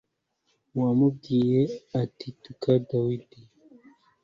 wamubwiye 0.79 1.61
ati 2.01 2.27
“tuka 2.43 2.71
dawidi 2.87 3.39